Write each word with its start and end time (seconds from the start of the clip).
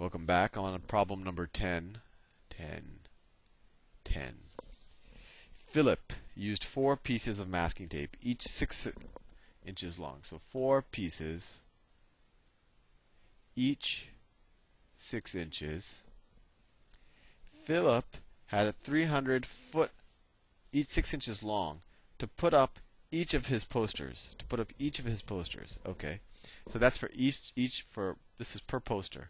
Welcome 0.00 0.24
back 0.24 0.56
on 0.56 0.80
problem 0.88 1.22
number 1.22 1.46
10. 1.46 1.98
10. 2.48 2.82
10. 4.02 4.34
Philip 5.54 6.14
used 6.34 6.64
four 6.64 6.96
pieces 6.96 7.38
of 7.38 7.50
masking 7.50 7.86
tape, 7.86 8.16
each 8.22 8.40
six 8.40 8.90
inches 9.62 9.98
long. 9.98 10.20
So 10.22 10.38
four 10.38 10.80
pieces, 10.80 11.60
each 13.54 14.08
six 14.96 15.34
inches. 15.34 16.02
Philip 17.50 18.16
had 18.46 18.68
a 18.68 18.72
300 18.72 19.44
foot, 19.44 19.90
each 20.72 20.88
six 20.88 21.12
inches 21.12 21.44
long, 21.44 21.82
to 22.16 22.26
put 22.26 22.54
up 22.54 22.78
each 23.12 23.34
of 23.34 23.48
his 23.48 23.64
posters. 23.64 24.34
To 24.38 24.46
put 24.46 24.60
up 24.60 24.72
each 24.78 24.98
of 24.98 25.04
his 25.04 25.20
posters. 25.20 25.78
Okay. 25.84 26.20
So 26.68 26.78
that's 26.78 26.96
for 26.96 27.10
each 27.12 27.52
each 27.54 27.82
for 27.82 28.16
this 28.38 28.54
is 28.54 28.62
per 28.62 28.80
poster. 28.80 29.28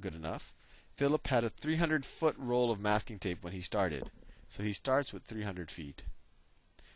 Good 0.00 0.14
enough. 0.14 0.54
Philip 0.96 1.26
had 1.28 1.44
a 1.44 1.48
300 1.48 2.04
foot 2.04 2.34
roll 2.38 2.70
of 2.70 2.80
masking 2.80 3.18
tape 3.18 3.42
when 3.42 3.52
he 3.52 3.60
started. 3.60 4.10
So 4.48 4.62
he 4.62 4.72
starts 4.72 5.12
with 5.12 5.24
300 5.24 5.70
feet. 5.70 6.04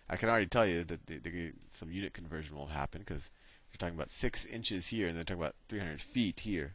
I 0.08 0.16
can 0.16 0.28
already 0.28 0.46
tell 0.46 0.66
you 0.66 0.84
that 0.84 1.06
the, 1.06 1.18
the, 1.18 1.52
some 1.70 1.90
unit 1.90 2.12
conversion 2.12 2.56
will 2.56 2.66
happen 2.66 3.02
because 3.02 3.30
you're 3.70 3.78
talking 3.78 3.94
about 3.94 4.10
6 4.10 4.44
inches 4.46 4.88
here 4.88 5.08
and 5.08 5.16
then 5.16 5.24
talking 5.24 5.42
about 5.42 5.54
300 5.68 6.00
feet 6.00 6.40
here. 6.40 6.74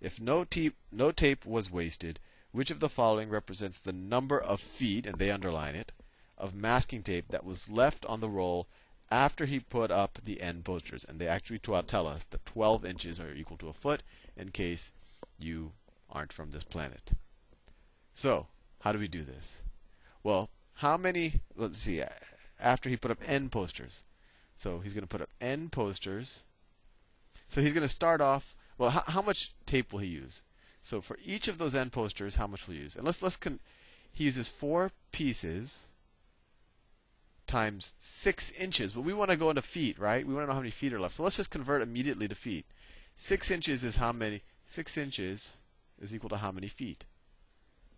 If 0.00 0.20
no, 0.20 0.44
te- 0.44 0.72
no 0.90 1.10
tape 1.10 1.44
was 1.44 1.70
wasted, 1.70 2.20
which 2.52 2.70
of 2.70 2.80
the 2.80 2.88
following 2.88 3.28
represents 3.28 3.80
the 3.80 3.92
number 3.92 4.40
of 4.40 4.60
feet, 4.60 5.06
and 5.06 5.18
they 5.18 5.30
underline 5.30 5.74
it, 5.74 5.92
of 6.36 6.54
masking 6.54 7.02
tape 7.02 7.28
that 7.28 7.44
was 7.44 7.70
left 7.70 8.06
on 8.06 8.20
the 8.20 8.28
roll 8.28 8.68
after 9.10 9.44
he 9.44 9.60
put 9.60 9.90
up 9.90 10.18
the 10.24 10.40
end 10.40 10.64
posters? 10.64 11.04
And 11.04 11.18
they 11.18 11.28
actually 11.28 11.58
tell 11.58 12.06
us 12.06 12.24
that 12.24 12.46
12 12.46 12.84
inches 12.84 13.20
are 13.20 13.34
equal 13.34 13.56
to 13.58 13.68
a 13.68 13.72
foot 13.72 14.02
in 14.36 14.50
case 14.50 14.92
you 15.38 15.72
aren't 16.10 16.32
from 16.32 16.50
this 16.50 16.64
planet. 16.64 17.12
So, 18.14 18.46
how 18.80 18.92
do 18.92 18.98
we 18.98 19.08
do 19.08 19.22
this? 19.22 19.62
Well, 20.22 20.50
how 20.74 20.96
many, 20.96 21.40
let's 21.56 21.78
see, 21.78 22.02
after 22.60 22.88
he 22.88 22.96
put 22.96 23.10
up 23.10 23.18
n 23.26 23.48
posters. 23.48 24.04
So 24.56 24.80
he's 24.80 24.92
going 24.92 25.02
to 25.02 25.08
put 25.08 25.22
up 25.22 25.30
n 25.40 25.68
posters. 25.68 26.42
So 27.48 27.60
he's 27.60 27.72
going 27.72 27.82
to 27.82 27.88
start 27.88 28.20
off, 28.20 28.56
well, 28.76 28.90
how, 28.90 29.04
how, 29.06 29.22
much 29.22 29.52
tape 29.66 29.92
will 29.92 30.00
he 30.00 30.08
use? 30.08 30.42
So 30.82 31.00
for 31.00 31.18
each 31.24 31.48
of 31.48 31.58
those 31.58 31.74
n 31.74 31.90
posters, 31.90 32.36
how 32.36 32.46
much 32.46 32.66
will 32.66 32.74
he 32.74 32.80
use? 32.80 32.96
And 32.96 33.04
let's, 33.04 33.22
let's 33.22 33.36
con- 33.36 33.60
he 34.12 34.24
uses 34.24 34.48
four 34.48 34.90
pieces 35.12 35.88
times 37.46 37.92
six 37.98 38.50
inches. 38.52 38.92
But 38.92 39.02
we 39.02 39.14
want 39.14 39.30
to 39.30 39.36
go 39.36 39.48
into 39.50 39.62
feet, 39.62 39.98
right? 39.98 40.26
We 40.26 40.34
want 40.34 40.44
to 40.44 40.48
know 40.48 40.54
how 40.54 40.60
many 40.60 40.70
feet 40.70 40.92
are 40.92 41.00
left. 41.00 41.14
So 41.14 41.22
let's 41.22 41.36
just 41.36 41.50
convert 41.50 41.82
immediately 41.82 42.28
to 42.28 42.34
feet. 42.34 42.66
Six 43.16 43.50
inches 43.50 43.82
is 43.82 43.96
how 43.96 44.12
many? 44.12 44.42
Six 44.68 44.98
inches 44.98 45.56
is 45.98 46.14
equal 46.14 46.28
to 46.28 46.36
how 46.36 46.52
many 46.52 46.68
feet? 46.68 47.06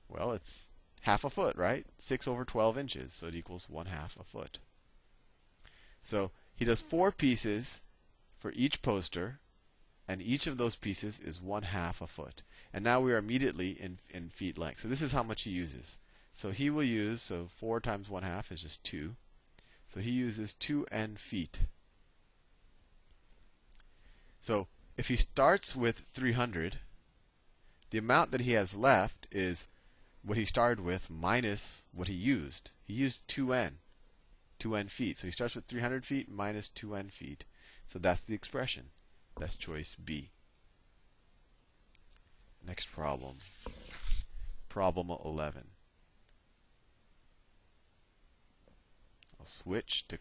Well, 0.08 0.30
it's 0.30 0.68
half 1.00 1.24
a 1.24 1.28
foot, 1.28 1.56
right? 1.56 1.84
6 1.98 2.28
over 2.28 2.44
12 2.44 2.78
inches, 2.78 3.12
so 3.12 3.26
it 3.26 3.34
equals 3.34 3.68
1 3.68 3.86
half 3.86 4.16
a 4.16 4.22
foot. 4.22 4.60
So 6.00 6.30
he 6.54 6.64
does 6.64 6.80
four 6.80 7.10
pieces 7.10 7.80
for 8.38 8.52
each 8.54 8.82
poster, 8.82 9.40
and 10.06 10.22
each 10.22 10.46
of 10.46 10.58
those 10.58 10.76
pieces 10.76 11.18
is 11.18 11.42
1 11.42 11.64
half 11.64 12.00
a 12.00 12.06
foot. 12.06 12.44
And 12.72 12.84
now 12.84 13.00
we 13.00 13.12
are 13.12 13.18
immediately 13.18 13.70
in, 13.70 13.98
in 14.08 14.28
feet 14.28 14.56
length. 14.56 14.78
So 14.78 14.86
this 14.88 15.02
is 15.02 15.10
how 15.10 15.24
much 15.24 15.42
he 15.42 15.50
uses. 15.50 15.98
So 16.32 16.52
he 16.52 16.70
will 16.70 16.84
use, 16.84 17.20
so 17.20 17.46
4 17.46 17.80
times 17.80 18.08
1 18.08 18.22
half 18.22 18.52
is 18.52 18.62
just 18.62 18.84
2. 18.84 19.16
So 19.88 19.98
he 19.98 20.12
uses 20.12 20.54
2 20.54 20.86
n 20.92 21.16
feet. 21.16 21.62
So 24.40 24.68
if 25.00 25.08
he 25.08 25.16
starts 25.16 25.74
with 25.74 26.08
300, 26.12 26.76
the 27.88 27.96
amount 27.96 28.32
that 28.32 28.42
he 28.42 28.52
has 28.52 28.76
left 28.76 29.26
is 29.32 29.66
what 30.22 30.36
he 30.36 30.44
started 30.44 30.84
with 30.84 31.08
minus 31.08 31.84
what 31.90 32.08
he 32.08 32.14
used. 32.14 32.72
He 32.84 32.92
used 32.92 33.26
2n, 33.28 33.76
2n 34.58 34.90
feet. 34.90 35.18
So 35.18 35.26
he 35.26 35.30
starts 35.30 35.54
with 35.54 35.64
300 35.64 36.04
feet 36.04 36.30
minus 36.30 36.68
2n 36.68 37.10
feet. 37.10 37.46
So 37.86 37.98
that's 37.98 38.20
the 38.20 38.34
expression. 38.34 38.90
That's 39.38 39.56
choice 39.56 39.94
B. 39.94 40.32
Next 42.62 42.92
problem. 42.92 43.36
Problem 44.68 45.08
11. 45.24 45.68
I'll 49.38 49.46
switch 49.46 50.06
to 50.08 50.18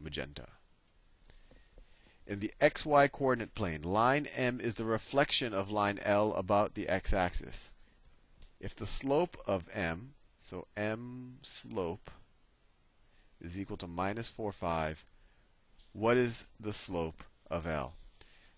magenta. 0.00 0.48
In 2.26 2.40
the 2.40 2.52
xy 2.60 3.10
coordinate 3.10 3.54
plane, 3.54 3.82
line 3.82 4.26
M 4.34 4.60
is 4.60 4.74
the 4.74 4.84
reflection 4.84 5.54
of 5.54 5.70
line 5.70 6.00
L 6.02 6.32
about 6.34 6.74
the 6.74 6.88
x 6.88 7.12
axis. 7.12 7.72
If 8.58 8.74
the 8.74 8.86
slope 8.86 9.36
of 9.46 9.68
M, 9.72 10.14
so 10.40 10.66
M 10.76 11.38
slope, 11.42 12.10
is 13.40 13.58
equal 13.58 13.76
to 13.76 13.86
minus 13.86 14.28
4, 14.28 14.50
5, 14.50 15.04
what 15.92 16.16
is 16.16 16.46
the 16.58 16.72
slope 16.72 17.22
of 17.50 17.66
L? 17.66 17.94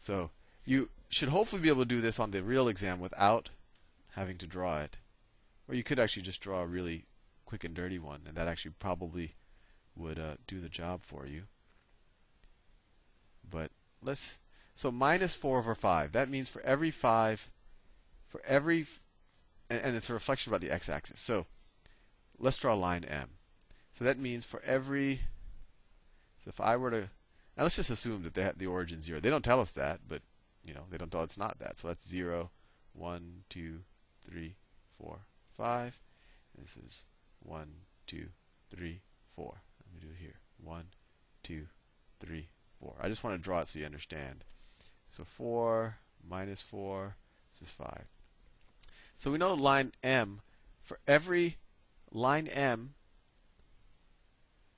So 0.01 0.31
you 0.65 0.89
should 1.11 1.29
hopefully 1.29 1.61
be 1.61 1.69
able 1.69 1.83
to 1.83 1.87
do 1.87 2.01
this 2.01 2.19
on 2.19 2.31
the 2.31 2.43
real 2.43 2.69
exam 2.69 3.01
without 3.01 3.51
having 4.13 4.39
to 4.39 4.47
draw 4.47 4.81
it. 4.81 4.97
Or 5.69 5.75
you 5.75 5.83
could 5.83 5.99
actually 5.99 6.23
just 6.23 6.41
draw 6.41 6.63
a 6.63 6.67
really 6.67 7.05
quick 7.45 7.65
and 7.65 7.75
dirty 7.75 7.99
one, 7.99 8.23
and 8.27 8.37
that 8.37 8.49
actually 8.49 8.73
probably 8.79 9.35
would 9.95 10.19
uh, 10.19 10.37
do 10.47 10.61
the 10.61 10.69
job 10.69 11.03
for 11.03 11.27
you. 11.27 11.45
But 13.51 13.71
let's 14.03 14.39
so 14.75 14.91
minus 14.91 15.35
4 15.35 15.59
over 15.59 15.75
5. 15.75 16.13
That 16.13 16.29
means 16.29 16.49
for 16.49 16.63
every 16.63 16.91
5 16.91 17.51
for 18.27 18.43
every 18.47 18.87
and, 19.71 19.81
and 19.83 19.97
it's 19.97 20.11
a 20.11 20.15
reflection 20.15 20.51
about 20.51 20.61
the 20.61 20.71
x-axis. 20.71 21.21
So 21.21 21.47
let's 22.39 22.59
draw 22.59 22.75
a 22.75 22.77
line 22.77 23.05
M. 23.05 23.31
So 23.93 24.05
that 24.05 24.19
means 24.19 24.45
for 24.45 24.63
every 24.65 25.21
so 26.41 26.49
if 26.49 26.61
I 26.61 26.77
were 26.77 26.91
to 26.91 27.11
now 27.57 27.65
let's 27.65 27.77
just 27.77 27.91
assume 27.91 28.23
that 28.23 28.35
they 28.35 28.43
have 28.43 28.59
the 28.59 28.67
origin 28.67 29.01
0. 29.01 29.21
They 29.21 29.31
don't 29.31 29.45
tell 29.45 29.61
us 29.61 29.73
that, 29.73 30.01
but 30.07 30.23
you 30.65 30.75
know, 30.75 30.85
they 30.91 30.99
don't 30.99 31.11
tell 31.11 31.23
it's 31.23 31.39
not 31.39 31.59
that. 31.59 31.79
So 31.79 31.89
that's 31.89 32.09
0, 32.09 32.51
1, 32.93 33.45
2, 33.49 33.81
3, 34.31 34.57
4, 34.99 35.19
5. 35.57 36.01
this 36.61 36.77
is 36.77 37.07
1, 37.41 37.69
2, 38.07 38.27
3, 38.77 39.01
4. 39.35 39.63
Let 39.87 39.95
me 39.95 40.07
do 40.07 40.13
it 40.13 40.21
here. 40.21 40.41
1, 40.63 40.85
2, 41.43 41.67
3, 42.21 42.49
4. 42.81 42.95
I 43.01 43.09
just 43.09 43.25
want 43.25 43.35
to 43.35 43.43
draw 43.43 43.61
it 43.61 43.69
so 43.69 43.79
you 43.79 43.85
understand. 43.85 44.45
So 45.09 45.25
4 45.25 45.99
minus 46.29 46.63
4, 46.63 47.17
this 47.51 47.69
is 47.69 47.73
5. 47.73 48.05
So 49.17 49.31
we 49.31 49.39
know 49.39 49.55
line 49.55 49.93
M, 50.03 50.41
for 50.83 50.99
every 51.07 51.57
line 52.13 52.47
M, 52.47 52.95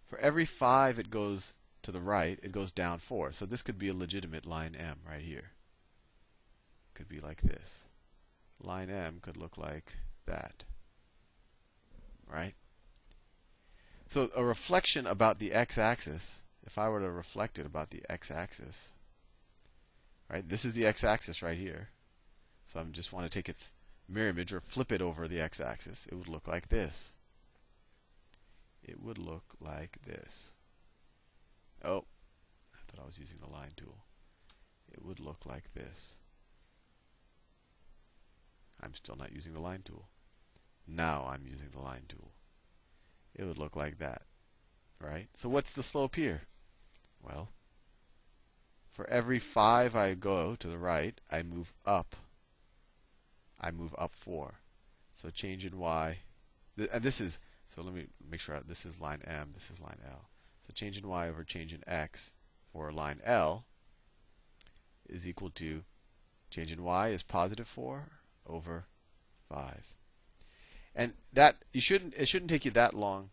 for 0.06 0.18
every 0.18 0.44
5 0.44 0.98
it 0.98 1.10
goes 1.10 1.52
to 1.82 1.92
the 1.92 2.00
right, 2.00 2.38
it 2.42 2.52
goes 2.52 2.70
down 2.70 2.98
4. 2.98 3.32
So 3.32 3.46
this 3.46 3.62
could 3.62 3.78
be 3.78 3.88
a 3.88 3.94
legitimate 3.94 4.46
line 4.46 4.74
M 4.78 5.00
right 5.08 5.22
here. 5.22 5.50
Could 6.94 7.08
be 7.08 7.20
like 7.20 7.42
this. 7.42 7.84
Line 8.62 8.90
M 8.90 9.18
could 9.20 9.36
look 9.36 9.56
like 9.56 9.96
that. 10.26 10.64
Right? 12.26 12.54
So 14.08 14.30
a 14.34 14.44
reflection 14.44 15.06
about 15.06 15.38
the 15.38 15.52
x-axis 15.52 16.40
if 16.64 16.78
I 16.78 16.88
were 16.88 17.00
to 17.00 17.10
reflect 17.10 17.58
it 17.58 17.66
about 17.66 17.90
the 17.90 18.02
x-axis, 18.08 18.92
right? 20.30 20.48
This 20.48 20.64
is 20.64 20.74
the 20.74 20.86
x-axis 20.86 21.42
right 21.42 21.58
here. 21.58 21.88
So 22.66 22.80
I 22.80 22.84
just 22.84 23.12
want 23.12 23.26
to 23.26 23.32
take 23.32 23.48
its 23.48 23.70
mirror 24.08 24.28
image 24.28 24.52
or 24.52 24.60
flip 24.60 24.92
it 24.92 25.02
over 25.02 25.26
the 25.26 25.40
x-axis. 25.40 26.06
It 26.06 26.14
would 26.14 26.28
look 26.28 26.46
like 26.46 26.68
this. 26.68 27.14
It 28.82 29.00
would 29.02 29.18
look 29.18 29.54
like 29.60 29.98
this. 30.06 30.54
Oh, 31.84 32.04
I 32.74 32.78
thought 32.86 33.02
I 33.02 33.06
was 33.06 33.18
using 33.18 33.38
the 33.40 33.50
line 33.50 33.72
tool. 33.76 34.04
It 34.92 35.04
would 35.04 35.20
look 35.20 35.46
like 35.46 35.72
this. 35.74 36.16
I'm 38.82 38.94
still 38.94 39.16
not 39.16 39.32
using 39.32 39.54
the 39.54 39.60
line 39.60 39.82
tool. 39.84 40.08
Now 40.86 41.28
I'm 41.30 41.46
using 41.46 41.70
the 41.70 41.80
line 41.80 42.04
tool. 42.08 42.32
It 43.34 43.44
would 43.44 43.58
look 43.58 43.76
like 43.76 43.98
that. 43.98 44.22
Right? 45.00 45.28
So 45.32 45.48
what's 45.48 45.72
the 45.72 45.82
slope 45.82 46.16
here? 46.16 46.42
Well, 47.22 47.48
for 48.90 49.08
every 49.08 49.38
5 49.38 49.96
I 49.96 50.14
go 50.14 50.54
to 50.56 50.68
the 50.68 50.78
right, 50.78 51.20
I 51.30 51.42
move 51.42 51.72
up. 51.86 52.16
I 53.60 53.70
move 53.70 53.94
up 53.98 54.12
4. 54.12 54.54
So 55.14 55.30
change 55.30 55.64
in 55.64 55.78
y. 55.78 56.18
And 56.92 57.02
this 57.02 57.20
is, 57.20 57.40
so 57.74 57.82
let 57.82 57.94
me 57.94 58.06
make 58.30 58.40
sure 58.40 58.60
this 58.66 58.84
is 58.84 59.00
line 59.00 59.22
M, 59.26 59.50
this 59.54 59.70
is 59.70 59.80
line 59.80 59.98
L. 60.06 60.28
So 60.66 60.72
change 60.74 60.98
in 60.98 61.08
y 61.08 61.28
over 61.28 61.44
change 61.44 61.72
in 61.72 61.82
x 61.86 62.32
for 62.72 62.92
line 62.92 63.20
L 63.24 63.64
is 65.08 65.26
equal 65.26 65.50
to 65.50 65.82
change 66.50 66.72
in 66.72 66.82
y 66.82 67.08
is 67.08 67.22
positive 67.22 67.66
4 67.66 68.08
over 68.46 68.84
5. 69.48 69.94
And 70.94 71.14
that 71.32 71.56
you 71.72 71.80
shouldn't 71.80 72.14
it 72.14 72.28
shouldn't 72.28 72.50
take 72.50 72.64
you 72.64 72.70
that 72.72 72.94
long 72.94 73.30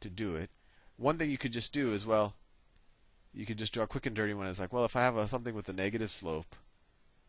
to 0.00 0.10
do 0.10 0.36
it. 0.36 0.50
One 0.96 1.18
thing 1.18 1.30
you 1.30 1.38
could 1.38 1.52
just 1.52 1.72
do 1.72 1.92
is 1.92 2.06
well, 2.06 2.34
you 3.34 3.44
could 3.44 3.58
just 3.58 3.74
draw 3.74 3.84
a 3.84 3.88
quick 3.88 4.06
and 4.06 4.16
dirty 4.16 4.32
one. 4.34 4.46
It's 4.46 4.58
like, 4.58 4.72
well, 4.72 4.86
if 4.86 4.96
I 4.96 5.02
have 5.02 5.16
a, 5.16 5.28
something 5.28 5.54
with 5.54 5.68
a 5.68 5.74
negative 5.74 6.10
slope, 6.10 6.56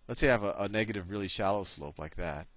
let's 0.08 0.22
say 0.22 0.30
I 0.30 0.32
have 0.32 0.44
a, 0.44 0.56
a 0.58 0.70
negative, 0.70 1.12
really 1.12 1.28
shallow 1.28 1.66
slope 1.66 2.00
like 2.00 2.16
that. 2.16 2.48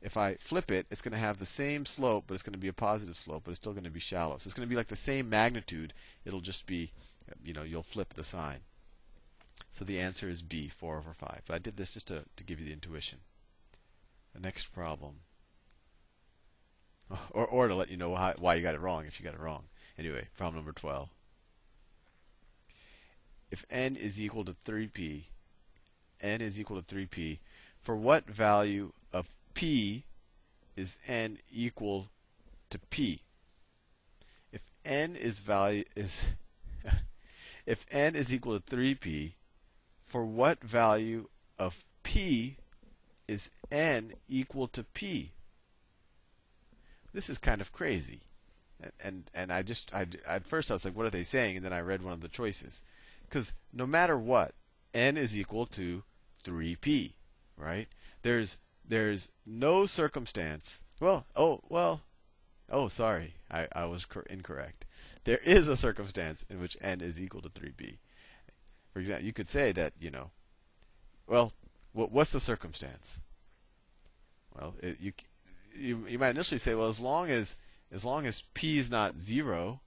If 0.00 0.16
I 0.16 0.36
flip 0.36 0.70
it, 0.70 0.86
it's 0.90 1.02
going 1.02 1.12
to 1.12 1.18
have 1.18 1.38
the 1.38 1.46
same 1.46 1.84
slope, 1.84 2.24
but 2.26 2.32
it's 2.32 2.42
going 2.42 2.54
to 2.54 2.58
be 2.58 2.68
a 2.68 2.72
positive 2.72 3.16
slope, 3.16 3.42
but 3.44 3.50
it's 3.50 3.60
still 3.60 3.74
going 3.74 3.84
to 3.84 3.90
be 3.90 4.00
shallow. 4.00 4.38
So 4.38 4.48
it's 4.48 4.54
going 4.54 4.66
to 4.66 4.70
be 4.70 4.76
like 4.76 4.86
the 4.86 4.96
same 4.96 5.28
magnitude. 5.28 5.92
It'll 6.24 6.40
just 6.40 6.66
be, 6.66 6.90
you 7.44 7.52
know, 7.52 7.62
you'll 7.62 7.82
flip 7.82 8.14
the 8.14 8.24
sign. 8.24 8.60
So 9.72 9.84
the 9.84 10.00
answer 10.00 10.30
is 10.30 10.40
B, 10.40 10.68
4 10.68 10.96
over 10.96 11.12
5. 11.12 11.42
But 11.46 11.54
I 11.54 11.58
did 11.58 11.76
this 11.76 11.92
just 11.92 12.08
to, 12.08 12.24
to 12.36 12.44
give 12.44 12.58
you 12.58 12.66
the 12.66 12.72
intuition. 12.72 13.18
The 14.34 14.40
next 14.40 14.66
problem. 14.72 15.16
Or, 17.32 17.44
or 17.44 17.66
to 17.66 17.74
let 17.74 17.90
you 17.90 17.96
know 17.96 18.14
how, 18.14 18.34
why 18.38 18.54
you 18.54 18.62
got 18.62 18.76
it 18.76 18.80
wrong 18.80 19.04
if 19.04 19.18
you 19.18 19.24
got 19.24 19.34
it 19.34 19.40
wrong. 19.40 19.64
Anyway, 20.00 20.28
problem 20.34 20.56
number 20.56 20.72
12. 20.72 21.10
If 23.50 23.66
n 23.68 23.96
is 23.96 24.18
equal 24.18 24.46
to 24.46 24.54
3p, 24.64 25.24
n 26.22 26.40
is 26.40 26.58
equal 26.58 26.80
to 26.80 26.94
3p, 26.94 27.38
for 27.82 27.94
what 27.94 28.24
value 28.24 28.92
of 29.12 29.28
p 29.52 30.04
is 30.74 30.96
n 31.06 31.36
equal 31.52 32.08
to 32.70 32.78
p? 32.78 33.20
If 34.50 34.70
n 34.86 35.16
is 35.16 35.40
value 35.40 35.84
is 35.94 36.32
if 37.66 37.84
n 37.90 38.16
is 38.16 38.34
equal 38.34 38.58
to 38.58 38.76
3p, 38.76 39.32
for 40.06 40.24
what 40.24 40.64
value 40.64 41.28
of 41.58 41.84
p 42.04 42.56
is 43.28 43.50
n 43.70 44.14
equal 44.30 44.66
to 44.68 44.82
p? 44.82 45.32
This 47.12 47.28
is 47.28 47.36
kind 47.36 47.60
of 47.60 47.70
crazy. 47.70 48.22
And 49.02 49.30
and, 49.34 49.52
I 49.52 49.62
just 49.62 49.94
I, 49.94 50.06
at 50.26 50.46
first 50.46 50.70
I 50.70 50.74
was 50.74 50.84
like, 50.84 50.96
what 50.96 51.06
are 51.06 51.10
they 51.10 51.24
saying? 51.24 51.56
And 51.56 51.64
then 51.64 51.72
I 51.72 51.80
read 51.80 52.02
one 52.02 52.12
of 52.12 52.20
the 52.20 52.28
choices, 52.28 52.82
because 53.22 53.54
no 53.72 53.86
matter 53.86 54.18
what, 54.18 54.54
n 54.94 55.16
is 55.16 55.38
equal 55.38 55.66
to 55.66 56.02
3p, 56.44 57.12
right? 57.56 57.88
There's 58.22 58.56
there's 58.86 59.30
no 59.46 59.86
circumstance. 59.86 60.80
Well, 60.98 61.26
oh 61.36 61.60
well, 61.68 62.02
oh 62.70 62.88
sorry, 62.88 63.34
I, 63.50 63.68
I 63.72 63.84
was 63.86 64.04
cor- 64.04 64.26
incorrect. 64.30 64.86
There 65.24 65.38
is 65.38 65.68
a 65.68 65.76
circumstance 65.76 66.44
in 66.48 66.60
which 66.60 66.76
n 66.80 67.00
is 67.00 67.20
equal 67.20 67.42
to 67.42 67.48
3p. 67.48 67.98
For 68.92 69.00
example, 69.00 69.26
you 69.26 69.32
could 69.32 69.48
say 69.48 69.72
that 69.72 69.92
you 70.00 70.10
know, 70.10 70.30
well, 71.26 71.52
what, 71.92 72.10
what's 72.10 72.32
the 72.32 72.40
circumstance? 72.40 73.20
Well, 74.54 74.74
it, 74.82 75.00
you, 75.00 75.12
you 75.74 76.06
you 76.08 76.18
might 76.18 76.30
initially 76.30 76.58
say, 76.58 76.74
well, 76.74 76.88
as 76.88 77.00
long 77.00 77.30
as 77.30 77.56
as 77.92 78.04
long 78.04 78.26
as 78.26 78.42
p 78.54 78.78
is 78.78 78.90
not 78.90 79.18
zero, 79.18 79.80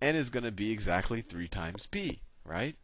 n 0.00 0.16
is 0.16 0.30
going 0.30 0.44
to 0.44 0.52
be 0.52 0.70
exactly 0.70 1.20
three 1.20 1.48
times 1.48 1.86
p, 1.86 2.20
right? 2.44 2.76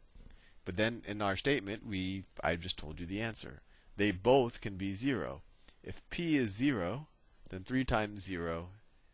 But 0.64 0.76
then 0.76 1.02
in 1.06 1.22
our 1.22 1.36
statement, 1.36 1.86
we 1.86 2.24
I 2.42 2.56
just 2.56 2.78
told 2.78 3.00
you 3.00 3.06
the 3.06 3.20
answer. 3.20 3.60
They 3.96 4.10
both 4.10 4.60
can 4.60 4.76
be 4.76 4.94
zero. 4.94 5.42
If 5.82 6.02
p 6.10 6.36
is 6.36 6.50
zero, 6.50 7.06
then 7.50 7.62
three 7.62 7.84
times 7.84 8.22
zero 8.22 8.68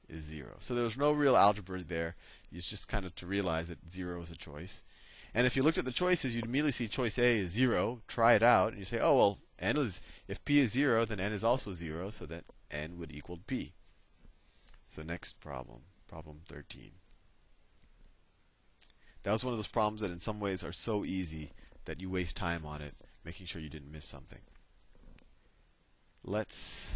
is 0.09 0.23
zero. 0.23 0.56
So 0.61 0.75
there 0.75 0.85
was 0.85 0.97
no 0.97 1.12
real 1.12 1.37
algebra 1.37 1.83
there. 1.83 2.17
It's 2.50 2.69
just 2.69 2.89
kind 2.89 3.05
of 3.05 3.15
to 3.17 3.27
realize 3.27 3.69
that 3.69 3.91
zero 3.91 4.23
is 4.23 4.31
a 4.31 4.37
choice. 4.37 4.83
And 5.35 5.47
if 5.47 5.56
you 5.56 5.62
looked 5.62 5.79
at 5.79 5.85
the 5.85 5.93
choices, 5.93 6.35
you'd 6.37 6.44
immediately 6.44 6.73
see 6.73 6.89
choice 6.89 7.19
A 7.19 7.39
is 7.39 7.53
zero. 7.53 8.00
Try 8.06 8.35
it 8.35 8.43
out, 8.43 8.71
and 8.71 8.79
you 8.79 8.85
say, 8.85 9.00
oh 9.00 9.17
well, 9.17 9.39
n 9.59 9.77
is 9.79 10.00
if 10.29 10.44
p 10.44 10.59
is 10.59 10.73
zero, 10.73 11.05
then 11.05 11.21
n 11.21 11.33
is 11.33 11.44
also 11.44 11.73
zero, 11.73 12.11
so 12.11 12.27
that 12.27 12.44
n 12.71 12.99
would 12.99 13.12
equal 13.12 13.39
p. 13.47 13.73
So 14.93 15.03
next 15.03 15.41
problem, 15.41 15.81
problem 16.06 16.41
13. 16.44 16.91
That 19.23 19.33
was 19.33 19.43
one 19.43 19.55
of 19.55 19.59
those 19.59 19.67
problems 19.67 20.03
that 20.03 20.11
in 20.11 20.21
some 20.21 20.39
ways 20.39 20.62
are 20.62 20.71
so 20.71 21.06
easy 21.06 21.53
that 21.87 21.99
you 22.03 22.11
waste 22.11 22.37
time 22.37 22.67
on 22.67 22.83
it, 22.83 22.94
making 23.25 23.47
sure 23.47 23.62
you 23.62 23.71
didn't 23.71 23.91
miss 23.91 24.05
something. 24.05 24.41
Let's 26.23 26.93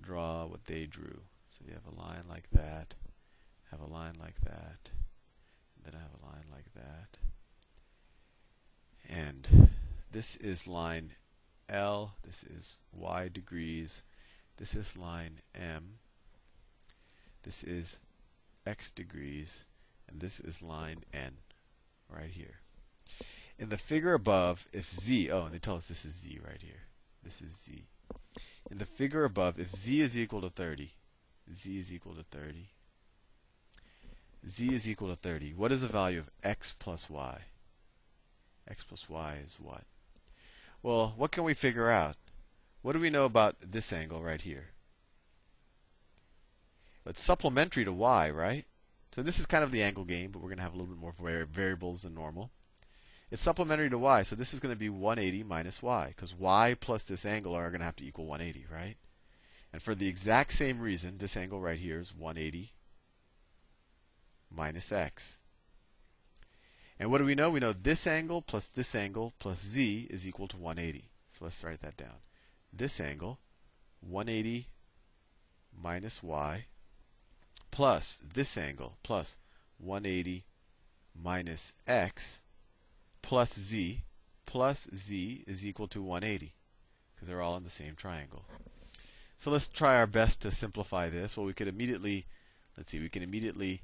draw 0.00 0.46
what 0.46 0.66
they 0.66 0.86
drew. 0.86 1.22
So 1.48 1.64
you 1.66 1.74
have 1.74 1.92
a 1.92 2.00
line 2.00 2.28
like 2.28 2.48
that, 2.52 2.94
have 3.72 3.80
a 3.80 3.92
line 3.92 4.14
like 4.20 4.40
that, 4.42 4.92
then 5.84 5.94
I 5.96 5.98
have 5.98 6.14
a 6.22 6.26
line 6.26 6.46
like 6.52 6.72
that. 6.74 7.18
And 9.08 9.68
this 10.12 10.36
is 10.36 10.68
line 10.68 11.16
L, 11.68 12.14
this 12.24 12.44
is 12.44 12.78
y 12.92 13.28
degrees, 13.28 14.04
this 14.58 14.74
is 14.74 14.96
line 14.96 15.40
M, 15.54 15.98
this 17.42 17.64
is 17.64 18.00
x 18.66 18.90
degrees, 18.90 19.64
and 20.08 20.20
this 20.20 20.40
is 20.40 20.62
line 20.62 21.04
N 21.14 21.38
right 22.10 22.30
here. 22.30 22.60
In 23.58 23.70
the 23.70 23.78
figure 23.78 24.14
above, 24.14 24.66
if 24.72 24.90
z, 24.90 25.30
oh, 25.30 25.44
and 25.44 25.54
they 25.54 25.58
tell 25.58 25.76
us 25.76 25.88
this 25.88 26.04
is 26.04 26.14
z 26.14 26.38
right 26.44 26.60
here. 26.60 26.82
This 27.22 27.40
is 27.40 27.52
z. 27.52 27.86
In 28.70 28.78
the 28.78 28.86
figure 28.86 29.24
above, 29.24 29.58
if 29.58 29.70
z 29.70 30.00
is 30.00 30.18
equal 30.18 30.42
to 30.42 30.50
30, 30.50 30.92
z 31.54 31.78
is 31.78 31.92
equal 31.92 32.14
to 32.14 32.24
30, 32.24 32.68
z 34.46 34.74
is 34.74 34.88
equal 34.88 35.08
to 35.08 35.16
30. 35.16 35.54
What 35.54 35.72
is 35.72 35.82
the 35.82 35.88
value 35.88 36.18
of 36.18 36.30
x 36.42 36.72
plus 36.72 37.08
y? 37.08 37.42
x 38.68 38.84
plus 38.84 39.08
y 39.08 39.38
is 39.44 39.58
what? 39.60 39.84
Well, 40.82 41.14
what 41.16 41.30
can 41.30 41.44
we 41.44 41.54
figure 41.54 41.90
out? 41.90 42.16
What 42.82 42.92
do 42.92 43.00
we 43.00 43.10
know 43.10 43.24
about 43.24 43.56
this 43.60 43.92
angle 43.92 44.22
right 44.22 44.40
here? 44.40 44.70
It's 47.06 47.22
supplementary 47.22 47.84
to 47.84 47.92
y, 47.92 48.30
right? 48.30 48.66
So 49.12 49.22
this 49.22 49.38
is 49.38 49.46
kind 49.46 49.64
of 49.64 49.70
the 49.70 49.82
angle 49.82 50.04
game, 50.04 50.30
but 50.30 50.40
we're 50.40 50.50
going 50.50 50.58
to 50.58 50.62
have 50.62 50.74
a 50.74 50.76
little 50.76 50.94
bit 50.94 51.00
more 51.00 51.46
variables 51.46 52.02
than 52.02 52.14
normal. 52.14 52.50
It's 53.30 53.42
supplementary 53.42 53.90
to 53.90 53.98
y, 53.98 54.22
so 54.22 54.36
this 54.36 54.52
is 54.52 54.60
going 54.60 54.74
to 54.74 54.78
be 54.78 54.88
180 54.90 55.42
minus 55.44 55.82
y, 55.82 56.08
because 56.08 56.34
y 56.34 56.76
plus 56.78 57.04
this 57.04 57.26
angle 57.26 57.54
are 57.54 57.70
going 57.70 57.80
to 57.80 57.86
have 57.86 57.96
to 57.96 58.06
equal 58.06 58.26
180, 58.26 58.66
right? 58.72 58.96
And 59.72 59.82
for 59.82 59.94
the 59.94 60.08
exact 60.08 60.52
same 60.52 60.80
reason, 60.80 61.18
this 61.18 61.36
angle 61.36 61.60
right 61.60 61.78
here 61.78 61.98
is 61.98 62.14
180 62.14 62.72
minus 64.50 64.92
x. 64.92 65.38
And 66.98 67.10
what 67.10 67.18
do 67.18 67.24
we 67.24 67.34
know? 67.34 67.50
We 67.50 67.60
know 67.60 67.72
this 67.72 68.06
angle 68.06 68.42
plus 68.42 68.68
this 68.68 68.94
angle 68.94 69.34
plus 69.38 69.60
z 69.60 70.06
is 70.10 70.26
equal 70.26 70.48
to 70.48 70.56
180. 70.56 71.10
So 71.28 71.44
let's 71.44 71.62
write 71.62 71.80
that 71.80 71.96
down. 71.96 72.16
This 72.78 73.00
angle, 73.00 73.38
180 74.00 74.68
minus 75.76 76.22
y, 76.22 76.66
plus 77.70 78.18
this 78.34 78.56
angle, 78.56 78.96
plus 79.02 79.38
180 79.78 80.44
minus 81.20 81.74
x, 81.86 82.40
plus 83.20 83.58
z, 83.58 84.04
plus 84.46 84.88
z 84.94 85.44
is 85.46 85.66
equal 85.66 85.88
to 85.88 86.00
180, 86.00 86.54
because 87.14 87.28
they're 87.28 87.42
all 87.42 87.56
in 87.56 87.64
the 87.64 87.70
same 87.70 87.94
triangle. 87.94 88.44
So 89.36 89.50
let's 89.50 89.68
try 89.68 89.96
our 89.96 90.06
best 90.06 90.40
to 90.42 90.50
simplify 90.50 91.08
this. 91.08 91.36
Well, 91.36 91.46
we 91.46 91.52
could 91.52 91.68
immediately, 91.68 92.26
let's 92.76 92.90
see, 92.90 93.00
we 93.00 93.08
can 93.08 93.22
immediately 93.22 93.82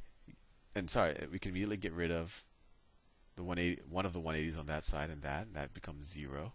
and 0.75 0.91
sorry, 0.91 1.15
we 1.31 1.39
can 1.39 1.51
immediately 1.51 1.77
get 1.77 1.93
rid 1.93 2.11
of 2.11 2.45
the 3.37 3.43
180, 3.43 3.83
one 3.89 4.07
of 4.07 4.13
the 4.13 4.21
180s 4.21 4.59
on 4.59 4.67
that 4.67 4.85
side 4.85 5.11
and 5.11 5.23
that, 5.23 5.47
and 5.47 5.55
that 5.55 5.75
becomes 5.75 6.11
0. 6.11 6.53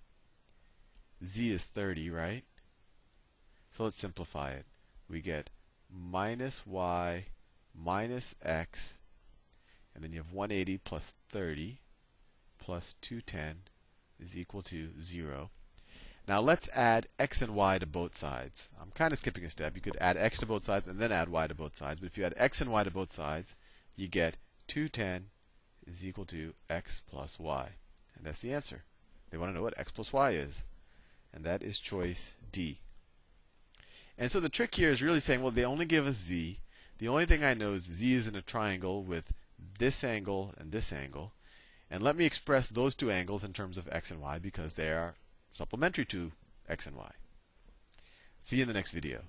Z 1.24 1.52
is 1.52 1.66
30, 1.66 2.10
right? 2.10 2.44
So 3.72 3.84
let's 3.84 3.98
simplify 3.98 4.52
it. 4.52 4.66
We 5.10 5.22
get 5.22 5.50
minus 5.92 6.66
y 6.66 7.26
minus 7.76 8.36
x, 8.44 9.00
and 9.94 10.04
then 10.04 10.12
you 10.12 10.18
have 10.18 10.32
180 10.32 10.78
plus 10.80 11.16
30 11.30 11.80
plus 12.58 12.96
210 13.02 13.64
is 14.20 14.38
equal 14.38 14.62
to 14.64 14.90
0. 15.02 15.50
Now 16.28 16.42
let's 16.42 16.70
add 16.76 17.08
x 17.18 17.42
and 17.42 17.56
y 17.56 17.80
to 17.80 17.88
both 17.88 18.16
sides. 18.16 18.70
I'm 18.80 18.92
kind 18.92 19.12
of 19.12 19.18
skipping 19.18 19.46
a 19.46 19.50
step. 19.50 19.76
You 19.76 19.82
could 19.82 19.98
add 20.00 20.18
x 20.18 20.40
to 20.40 20.46
both 20.46 20.64
sides 20.64 20.88
and 20.88 21.00
then 21.00 21.12
add 21.12 21.30
y 21.30 21.48
to 21.48 21.56
both 21.56 21.76
sides. 21.76 22.00
But 22.00 22.08
if 22.08 22.18
you 22.18 22.26
add 22.26 22.36
x 22.38 22.62
and 22.62 22.72
y 22.72 22.84
to 22.84 22.92
both 22.92 23.12
sides, 23.12 23.56
you 23.96 24.08
get 24.08 24.38
210 24.68 25.30
is 25.88 26.06
equal 26.06 26.26
to 26.26 26.54
x 26.70 27.02
plus 27.10 27.40
y. 27.40 27.70
And 28.16 28.26
that's 28.26 28.42
the 28.42 28.54
answer. 28.54 28.84
They 29.32 29.38
want 29.38 29.52
to 29.52 29.56
know 29.56 29.64
what 29.64 29.78
x 29.78 29.92
plus 29.92 30.14
y 30.14 30.32
is. 30.32 30.66
And 31.34 31.44
that 31.44 31.64
is 31.64 31.80
choice 31.80 32.38
D. 32.52 32.80
And 34.18 34.30
so 34.30 34.40
the 34.40 34.50
trick 34.50 34.76
here 34.76 34.90
is 34.90 35.02
really 35.02 35.22
saying, 35.22 35.42
well, 35.42 35.52
they 35.52 35.64
only 35.64 35.86
give 35.86 36.06
us 36.06 36.18
z. 36.18 36.60
The 36.98 37.08
only 37.08 37.26
thing 37.26 37.44
I 37.44 37.54
know 37.54 37.74
is 37.74 37.84
z 37.84 38.14
is 38.14 38.28
in 38.28 38.36
a 38.36 38.42
triangle 38.42 39.04
with 39.04 39.32
this 39.80 40.04
angle 40.04 40.54
and 40.58 40.72
this 40.72 40.92
angle. 40.92 41.34
And 41.90 42.04
let 42.04 42.18
me 42.18 42.26
express 42.26 42.68
those 42.68 42.96
two 42.96 43.10
angles 43.10 43.44
in 43.44 43.54
terms 43.54 43.78
of 43.78 43.88
x 43.92 44.12
and 44.12 44.22
y 44.22 44.38
because 44.38 44.74
they 44.74 44.90
are 44.90 45.16
supplementary 45.52 46.06
to 46.06 46.34
x 46.68 46.86
and 46.86 46.96
y. 46.96 47.12
See 48.42 48.58
you 48.58 48.64
in 48.64 48.68
the 48.68 48.74
next 48.74 48.92
video. 48.92 49.24